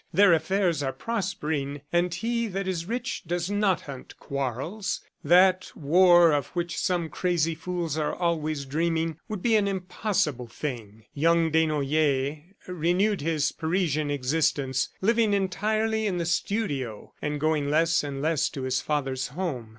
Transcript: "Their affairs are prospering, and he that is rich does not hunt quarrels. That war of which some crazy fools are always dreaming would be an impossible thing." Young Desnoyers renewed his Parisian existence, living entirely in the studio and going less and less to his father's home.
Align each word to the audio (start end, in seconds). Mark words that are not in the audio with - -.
"Their 0.11 0.33
affairs 0.33 0.81
are 0.81 0.93
prospering, 0.93 1.81
and 1.93 2.11
he 2.11 2.47
that 2.47 2.67
is 2.67 2.87
rich 2.87 3.21
does 3.27 3.51
not 3.51 3.81
hunt 3.81 4.17
quarrels. 4.17 4.99
That 5.23 5.71
war 5.75 6.31
of 6.31 6.47
which 6.55 6.75
some 6.79 7.07
crazy 7.07 7.53
fools 7.53 7.99
are 7.99 8.11
always 8.15 8.65
dreaming 8.65 9.19
would 9.29 9.43
be 9.43 9.55
an 9.57 9.67
impossible 9.67 10.47
thing." 10.47 11.05
Young 11.13 11.51
Desnoyers 11.51 12.39
renewed 12.67 13.21
his 13.21 13.51
Parisian 13.51 14.09
existence, 14.09 14.89
living 15.01 15.35
entirely 15.35 16.07
in 16.07 16.17
the 16.17 16.25
studio 16.25 17.13
and 17.21 17.39
going 17.39 17.69
less 17.69 18.03
and 18.03 18.23
less 18.23 18.49
to 18.49 18.63
his 18.63 18.81
father's 18.81 19.27
home. 19.27 19.69